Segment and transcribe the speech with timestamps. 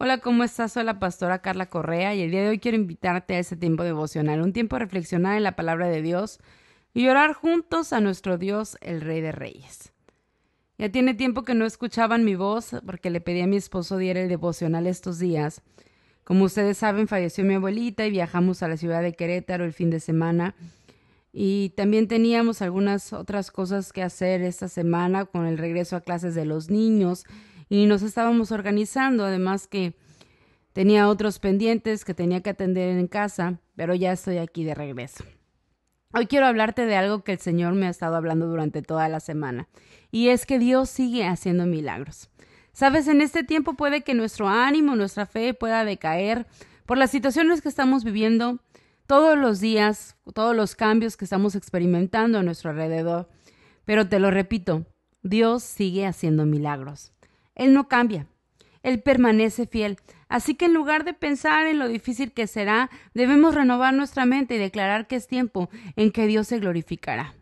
[0.00, 0.74] Hola, ¿cómo estás?
[0.74, 3.82] Soy la pastora Carla Correa y el día de hoy quiero invitarte a este tiempo
[3.82, 6.38] devocional, un tiempo de reflexionar en la palabra de Dios
[6.94, 9.92] y orar juntos a nuestro Dios, el Rey de Reyes.
[10.78, 14.20] Ya tiene tiempo que no escuchaban mi voz porque le pedí a mi esposo diera
[14.20, 15.62] el devocional estos días.
[16.22, 19.90] Como ustedes saben, falleció mi abuelita y viajamos a la ciudad de Querétaro el fin
[19.90, 20.54] de semana.
[21.32, 26.36] Y también teníamos algunas otras cosas que hacer esta semana con el regreso a clases
[26.36, 27.24] de los niños
[27.68, 29.94] y nos estábamos organizando, además que
[30.72, 35.24] tenía otros pendientes que tenía que atender en casa, pero ya estoy aquí de regreso.
[36.12, 39.20] Hoy quiero hablarte de algo que el Señor me ha estado hablando durante toda la
[39.20, 39.68] semana,
[40.10, 42.30] y es que Dios sigue haciendo milagros.
[42.72, 46.46] Sabes, en este tiempo puede que nuestro ánimo, nuestra fe pueda decaer
[46.86, 48.60] por las situaciones que estamos viviendo
[49.06, 53.28] todos los días, todos los cambios que estamos experimentando a nuestro alrededor.
[53.84, 54.86] Pero te lo repito,
[55.22, 57.12] Dios sigue haciendo milagros.
[57.58, 58.26] Él no cambia.
[58.82, 59.98] Él permanece fiel.
[60.28, 64.54] Así que en lugar de pensar en lo difícil que será, debemos renovar nuestra mente
[64.54, 67.34] y declarar que es tiempo en que Dios se glorificará.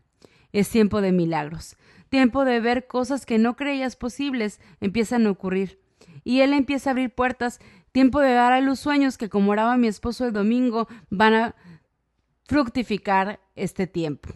[0.53, 1.77] Es tiempo de milagros,
[2.09, 5.81] tiempo de ver cosas que no creías posibles empiezan a ocurrir.
[6.25, 7.61] Y Él empieza a abrir puertas,
[7.92, 11.55] tiempo de dar a los sueños que, como oraba mi esposo el domingo, van a
[12.44, 14.31] fructificar este tiempo.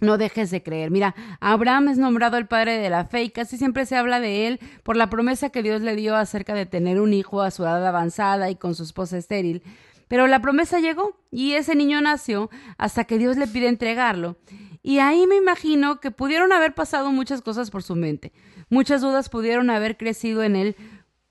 [0.00, 0.90] No dejes de creer.
[0.90, 4.46] Mira, Abraham es nombrado el padre de la fe y casi siempre se habla de
[4.46, 7.64] él por la promesa que Dios le dio acerca de tener un hijo a su
[7.64, 9.62] edad avanzada y con su esposa estéril.
[10.06, 14.36] Pero la promesa llegó y ese niño nació hasta que Dios le pide entregarlo.
[14.82, 18.32] Y ahí me imagino que pudieron haber pasado muchas cosas por su mente.
[18.70, 20.76] Muchas dudas pudieron haber crecido en él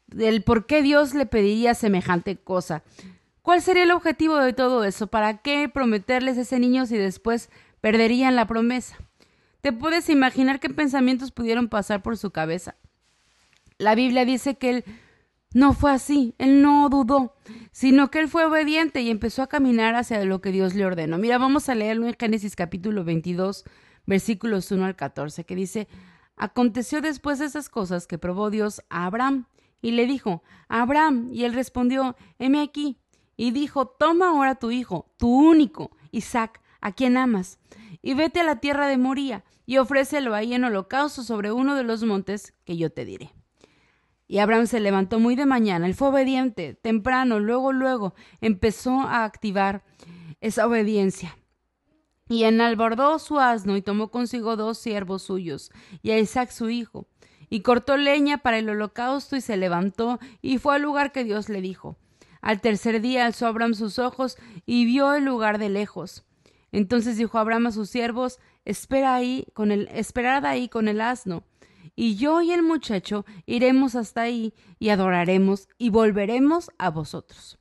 [0.08, 2.84] del por qué Dios le pediría semejante cosa.
[3.42, 5.08] ¿Cuál sería el objetivo de todo eso?
[5.08, 7.50] ¿Para qué prometerles ese niño si después
[7.81, 8.97] perderían la promesa.
[9.61, 12.75] Te puedes imaginar qué pensamientos pudieron pasar por su cabeza.
[13.78, 14.86] La Biblia dice que él
[15.53, 17.36] no fue así, él no dudó,
[17.72, 21.17] sino que él fue obediente y empezó a caminar hacia lo que Dios le ordenó.
[21.17, 23.64] Mira, vamos a leerlo en Génesis capítulo 22,
[24.05, 25.87] versículos 1 al 14, que dice,
[26.36, 29.45] Aconteció después de esas cosas que probó Dios a Abraham
[29.82, 32.99] y le dijo, Abraham, y él respondió, heme aquí,
[33.36, 37.59] y dijo, toma ahora tu hijo, tu único, Isaac, a quien amas,
[38.02, 41.83] y vete a la tierra de Moría, y ofrécelo ahí en holocausto sobre uno de
[41.83, 43.33] los montes que yo te diré.
[44.25, 49.25] Y Abraham se levantó muy de mañana, él fue obediente, temprano, luego, luego empezó a
[49.25, 49.83] activar
[50.39, 51.37] esa obediencia.
[52.30, 55.71] Y enalbordó su asno y tomó consigo dos siervos suyos
[56.02, 57.08] y a Isaac su hijo,
[57.49, 61.49] y cortó leña para el holocausto y se levantó y fue al lugar que Dios
[61.49, 61.98] le dijo.
[62.42, 66.23] Al tercer día alzó Abraham sus ojos y vio el lugar de lejos.
[66.72, 71.44] Entonces dijo Abraham a sus siervos, Espera ahí con el, esperad ahí con el asno,
[71.95, 77.58] y yo y el muchacho iremos hasta ahí y adoraremos y volveremos a vosotros.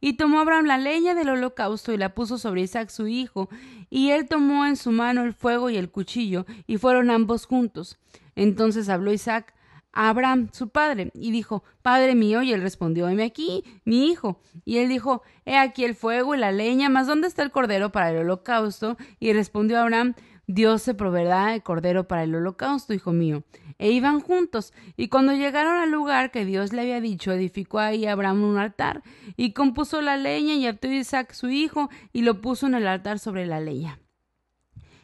[0.00, 3.48] Y tomó Abraham la leña del holocausto y la puso sobre Isaac su hijo,
[3.90, 7.98] y él tomó en su mano el fuego y el cuchillo, y fueron ambos juntos.
[8.36, 9.54] Entonces habló Isaac
[10.00, 14.40] Abraham, su padre, y dijo, Padre mío, y él respondió, heme aquí, mi hijo.
[14.64, 17.90] Y él dijo, He aquí el fuego y la leña, mas ¿dónde está el cordero
[17.90, 18.96] para el holocausto?
[19.18, 20.14] Y respondió Abraham,
[20.46, 23.42] Dios se proveerá el cordero para el holocausto, hijo mío.
[23.78, 28.06] E iban juntos, y cuando llegaron al lugar que Dios le había dicho, edificó ahí
[28.06, 29.02] Abraham un altar,
[29.36, 33.18] y compuso la leña, y ató Isaac su hijo, y lo puso en el altar
[33.18, 33.98] sobre la leña.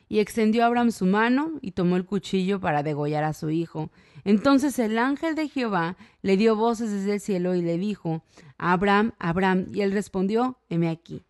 [0.09, 3.91] Y extendió Abraham su mano, y tomó el cuchillo para degollar a su hijo.
[4.24, 8.22] Entonces el ángel de Jehová le dio voces desde el cielo y le dijo,
[8.58, 11.22] Abraham, Abraham, y él respondió, heme aquí.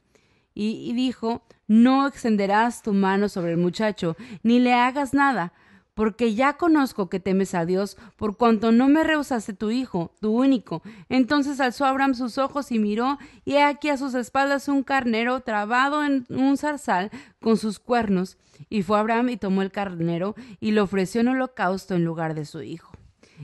[0.54, 5.52] Y, y dijo, no extenderás tu mano sobre el muchacho, ni le hagas nada,
[5.94, 10.32] porque ya conozco que temes a Dios, por cuanto no me rehusaste tu hijo, tu
[10.32, 10.82] único.
[11.08, 15.40] Entonces alzó Abraham sus ojos y miró, y he aquí a sus espaldas un carnero
[15.40, 17.10] trabado en un zarzal
[17.40, 18.36] con sus cuernos.
[18.68, 22.44] Y fue Abraham y tomó el carnero y lo ofreció en holocausto en lugar de
[22.44, 22.92] su hijo.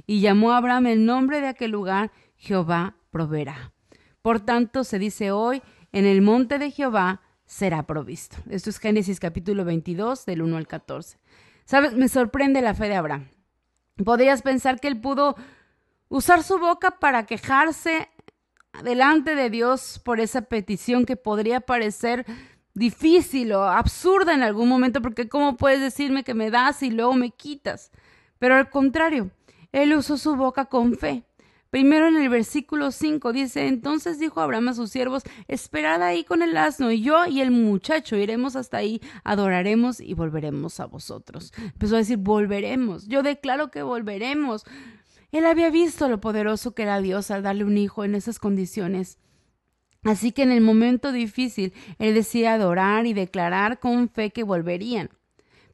[0.06, 3.72] Y llamó a Abraham el nombre de aquel lugar Jehová proveerá.
[4.22, 5.62] Por tanto se dice hoy,
[5.92, 8.36] en el monte de Jehová será provisto.
[8.48, 11.18] Esto es Génesis capítulo 22 del 1 al 14.
[11.70, 11.92] ¿Sabes?
[11.92, 13.28] Me sorprende la fe de Abraham.
[14.04, 15.36] Podrías pensar que él pudo
[16.08, 18.08] usar su boca para quejarse
[18.82, 22.26] delante de Dios por esa petición que podría parecer
[22.74, 27.14] difícil o absurda en algún momento, porque ¿cómo puedes decirme que me das y luego
[27.14, 27.92] me quitas?
[28.40, 29.30] Pero al contrario,
[29.70, 31.22] él usó su boca con fe.
[31.70, 36.42] Primero en el versículo 5 dice, entonces dijo Abraham a sus siervos, esperad ahí con
[36.42, 41.52] el asno, y yo y el muchacho iremos hasta ahí, adoraremos y volveremos a vosotros.
[41.56, 44.64] Empezó a decir, volveremos, yo declaro que volveremos.
[45.30, 49.18] Él había visto lo poderoso que era Dios al darle un hijo en esas condiciones.
[50.02, 55.10] Así que en el momento difícil, él decide adorar y declarar con fe que volverían.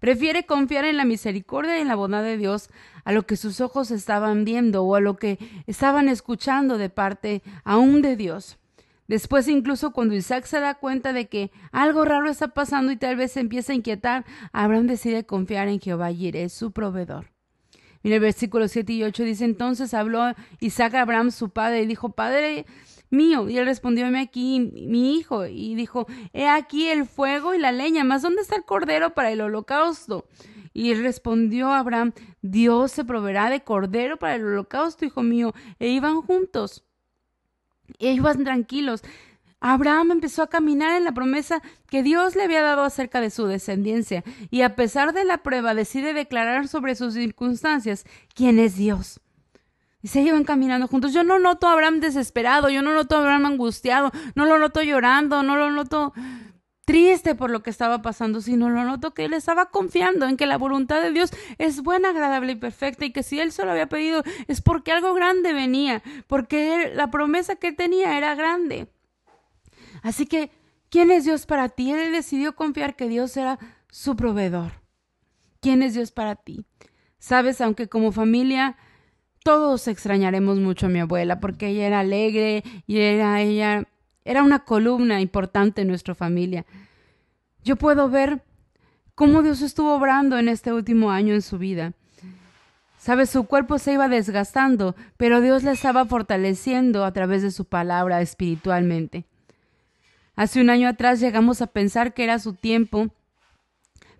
[0.00, 2.70] Prefiere confiar en la misericordia y en la bondad de Dios
[3.04, 7.42] a lo que sus ojos estaban viendo o a lo que estaban escuchando de parte
[7.64, 8.58] aún de Dios.
[9.08, 13.16] Después, incluso cuando Isaac se da cuenta de que algo raro está pasando y tal
[13.16, 17.30] vez se empieza a inquietar, Abraham decide confiar en Jehová es su proveedor.
[18.02, 21.86] Mira el versículo 7 y 8 dice entonces habló Isaac a Abraham su padre y
[21.86, 22.66] dijo, Padre
[23.10, 23.48] mío.
[23.48, 25.46] Y él respondió, aquí, mi hijo.
[25.46, 29.30] Y dijo, he aquí el fuego y la leña, mas ¿dónde está el cordero para
[29.30, 30.26] el holocausto?
[30.72, 32.12] Y él respondió Abraham,
[32.42, 35.54] Dios se proveerá de cordero para el holocausto, hijo mío.
[35.78, 36.84] E iban juntos.
[37.98, 39.02] E iban tranquilos.
[39.60, 43.46] Abraham empezó a caminar en la promesa que Dios le había dado acerca de su
[43.46, 48.04] descendencia, y a pesar de la prueba decide declarar sobre sus circunstancias
[48.34, 49.20] quién es Dios.
[50.06, 51.12] Y se iban caminando juntos.
[51.12, 54.80] Yo no noto a Abraham desesperado, yo no noto a Abraham angustiado, no lo noto
[54.84, 56.12] llorando, no lo noto
[56.84, 60.46] triste por lo que estaba pasando, sino lo noto que él estaba confiando en que
[60.46, 63.72] la voluntad de Dios es buena, agradable y perfecta y que si él se lo
[63.72, 68.86] había pedido es porque algo grande venía, porque la promesa que tenía era grande.
[70.04, 70.52] Así que,
[70.88, 71.90] ¿quién es Dios para ti?
[71.90, 73.58] Él decidió confiar que Dios era
[73.90, 74.70] su proveedor.
[75.60, 76.64] ¿Quién es Dios para ti?
[77.18, 78.76] Sabes, aunque como familia
[79.46, 83.84] todos extrañaremos mucho a mi abuela porque ella era alegre y era ella
[84.24, 86.66] era una columna importante en nuestra familia.
[87.62, 88.42] Yo puedo ver
[89.14, 91.92] cómo Dios estuvo obrando en este último año en su vida.
[92.98, 97.66] Sabes, su cuerpo se iba desgastando, pero Dios la estaba fortaleciendo a través de su
[97.66, 99.26] palabra espiritualmente.
[100.34, 103.10] Hace un año atrás llegamos a pensar que era su tiempo,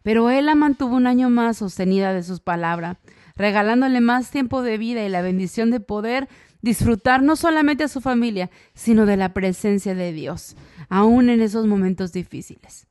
[0.05, 2.96] pero Él la mantuvo un año más sostenida de sus palabras
[3.37, 6.29] regalándole más tiempo de vida y la bendición de poder
[6.62, 10.56] disfrutar no solamente a su familia, sino de la presencia de Dios,
[10.88, 12.88] aún en esos momentos difíciles.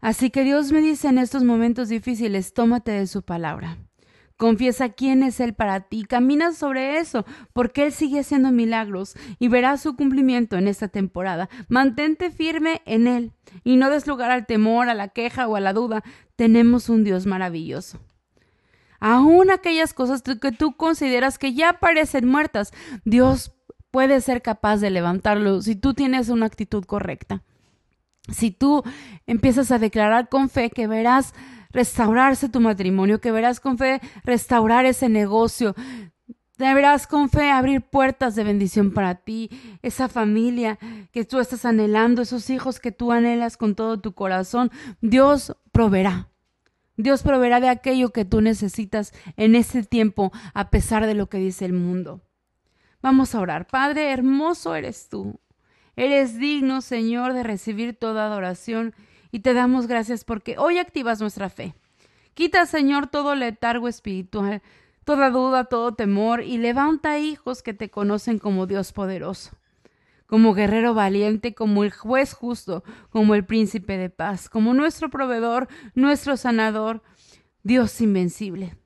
[0.00, 3.78] Así que Dios me dice en estos momentos difíciles, tómate de su palabra.
[4.36, 9.46] Confiesa quién es Él para ti, camina sobre eso, porque Él sigue haciendo milagros y
[9.46, 11.48] verás su cumplimiento en esta temporada.
[11.68, 13.32] Mantente firme en Él
[13.62, 16.02] y no des lugar al temor, a la queja o a la duda.
[16.34, 18.00] Tenemos un Dios maravilloso
[19.04, 22.72] aún aquellas cosas que tú consideras que ya parecen muertas,
[23.04, 23.52] Dios
[23.90, 27.42] puede ser capaz de levantarlo si tú tienes una actitud correcta.
[28.32, 28.82] Si tú
[29.26, 31.34] empiezas a declarar con fe que verás
[31.70, 35.74] restaurarse tu matrimonio, que verás con fe restaurar ese negocio,
[36.56, 39.50] verás con fe abrir puertas de bendición para ti,
[39.82, 40.78] esa familia
[41.12, 44.70] que tú estás anhelando, esos hijos que tú anhelas con todo tu corazón,
[45.02, 46.30] Dios proveerá.
[46.96, 51.38] Dios proveerá de aquello que tú necesitas en ese tiempo, a pesar de lo que
[51.38, 52.22] dice el mundo.
[53.02, 53.66] Vamos a orar.
[53.66, 55.40] Padre, hermoso eres tú.
[55.96, 58.94] Eres digno, Señor, de recibir toda adoración
[59.30, 61.74] y te damos gracias porque hoy activas nuestra fe.
[62.34, 64.62] Quita, Señor, todo letargo espiritual,
[65.04, 69.56] toda duda, todo temor y levanta hijos que te conocen como Dios poderoso
[70.34, 75.68] como guerrero valiente, como el juez justo, como el príncipe de paz, como nuestro proveedor,
[75.94, 77.04] nuestro sanador,
[77.62, 78.76] Dios invencible.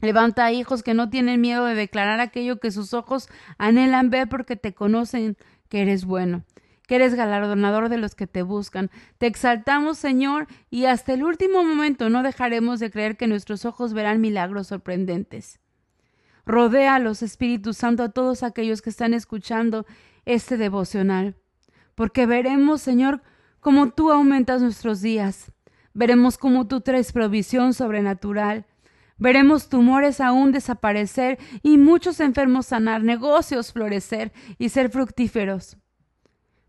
[0.00, 3.28] Levanta a hijos que no tienen miedo de declarar aquello que sus ojos
[3.58, 5.36] anhelan ver porque te conocen
[5.68, 6.42] que eres bueno,
[6.88, 8.90] que eres galardonador de los que te buscan.
[9.18, 13.92] Te exaltamos, Señor, y hasta el último momento no dejaremos de creer que nuestros ojos
[13.92, 15.60] verán milagros sorprendentes.
[16.44, 19.86] Rodea a los Espíritus Santo a todos aquellos que están escuchando
[20.26, 21.36] este devocional,
[21.94, 23.22] porque veremos, Señor,
[23.60, 25.52] cómo tú aumentas nuestros días,
[25.94, 28.66] veremos cómo tú traes provisión sobrenatural,
[29.16, 35.78] veremos tumores aún desaparecer y muchos enfermos sanar, negocios florecer y ser fructíferos.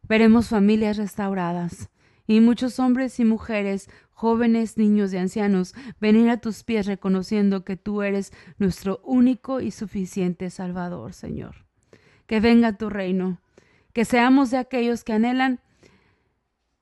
[0.04, 1.90] Veremos familias restauradas
[2.26, 7.78] y muchos hombres y mujeres, jóvenes, niños y ancianos, venir a tus pies reconociendo que
[7.78, 11.66] tú eres nuestro único y suficiente Salvador, Señor.
[12.26, 13.40] Que venga tu reino,
[13.98, 15.60] que seamos de aquellos que anhelan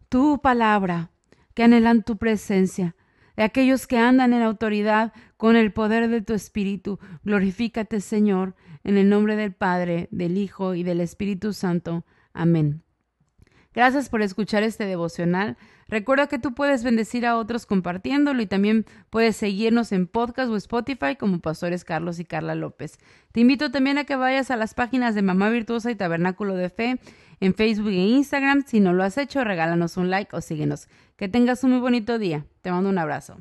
[0.10, 1.12] tu palabra,
[1.54, 2.94] que anhelan tu presencia,
[3.38, 7.00] de aquellos que andan en autoridad con el poder de tu Espíritu.
[7.24, 8.54] Glorifícate, Señor,
[8.84, 12.04] en el nombre del Padre, del Hijo y del Espíritu Santo.
[12.34, 12.84] Amén.
[13.74, 15.56] Gracias por escuchar este devocional.
[15.88, 20.56] Recuerda que tú puedes bendecir a otros compartiéndolo y también puedes seguirnos en podcast o
[20.56, 22.98] Spotify como Pastores Carlos y Carla López.
[23.32, 26.70] Te invito también a que vayas a las páginas de Mamá Virtuosa y Tabernáculo de
[26.70, 27.00] Fe
[27.40, 28.64] en Facebook e Instagram.
[28.66, 30.88] Si no lo has hecho, regálanos un like o síguenos.
[31.18, 32.46] Que tengas un muy bonito día.
[32.62, 33.38] Te mando un abrazo.